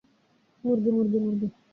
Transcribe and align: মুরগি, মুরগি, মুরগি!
মুরগি, 0.63 0.89
মুরগি, 0.95 1.17
মুরগি! 1.23 1.47